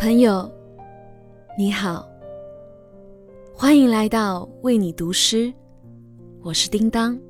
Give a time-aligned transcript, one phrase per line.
[0.00, 0.50] 朋友，
[1.58, 2.08] 你好，
[3.54, 5.52] 欢迎来到为你读诗，
[6.42, 7.20] 我是叮当。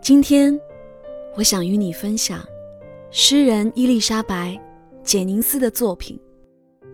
[0.00, 0.58] 今天，
[1.36, 2.42] 我想与你分享
[3.10, 4.52] 诗人伊丽莎白·
[5.02, 6.18] 简宁斯的作品《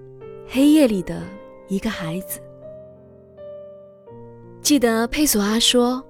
[0.48, 1.22] 黑夜里的
[1.68, 2.40] 一个孩子》。
[4.62, 6.04] 记得佩索阿说：“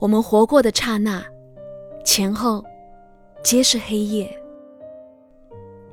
[0.00, 1.22] 我们活过的刹那，
[2.06, 2.64] 前后
[3.42, 4.34] 皆是黑夜。”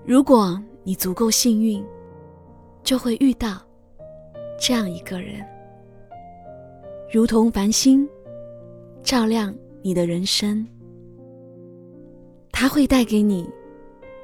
[0.08, 1.86] 如果你足够幸运，
[2.82, 3.62] 就会遇到
[4.58, 5.46] 这样一个人，
[7.12, 8.08] 如同繁星，
[9.04, 10.66] 照亮你的人生。
[12.54, 13.50] 他会带给你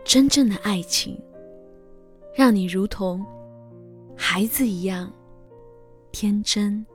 [0.06, 1.22] 真正的爱情，
[2.34, 3.22] 让你如同
[4.16, 5.12] 孩子一样
[6.14, 6.86] 天真。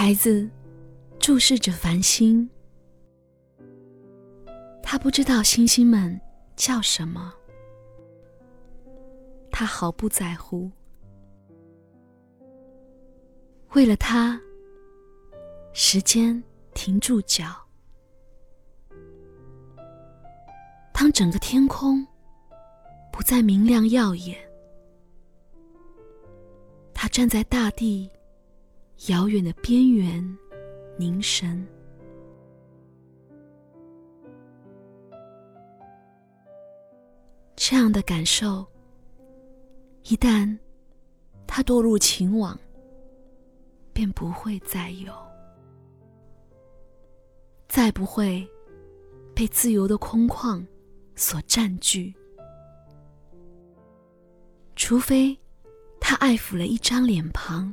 [0.00, 0.48] 孩子
[1.18, 2.48] 注视着繁星，
[4.80, 6.20] 他不知道星星们
[6.54, 7.34] 叫什么，
[9.50, 10.70] 他毫不在乎。
[13.72, 14.40] 为了他，
[15.72, 16.40] 时间
[16.74, 17.46] 停住脚。
[20.92, 22.06] 当整个天空
[23.12, 24.38] 不再明亮耀眼，
[26.94, 28.08] 他站在大地。
[29.06, 30.38] 遥远的边缘，
[30.98, 31.64] 凝神。
[37.54, 38.66] 这样的感受，
[40.02, 40.58] 一旦
[41.46, 42.58] 他堕入情网，
[43.92, 45.12] 便不会再有，
[47.68, 48.46] 再不会
[49.34, 50.64] 被自由的空旷
[51.14, 52.12] 所占据，
[54.74, 55.38] 除非
[56.00, 57.72] 他爱抚了一张脸庞。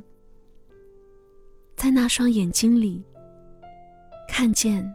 [1.76, 3.04] 在那双眼睛里，
[4.26, 4.90] 看见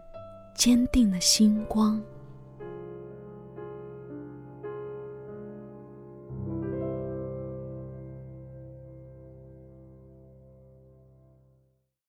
[0.55, 2.01] 坚定的星光。